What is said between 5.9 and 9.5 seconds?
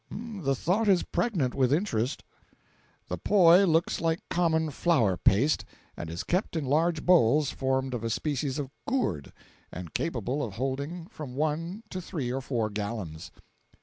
and is kept in large bowls formed of a species of gourd,